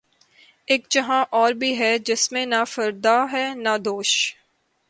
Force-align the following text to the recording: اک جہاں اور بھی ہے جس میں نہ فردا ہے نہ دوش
اک 0.67 0.89
جہاں 0.89 1.23
اور 1.29 1.53
بھی 1.53 1.77
ہے 1.79 1.97
جس 1.99 2.31
میں 2.31 2.45
نہ 2.45 2.63
فردا 2.67 3.17
ہے 3.31 3.45
نہ 3.55 3.77
دوش 3.85 4.11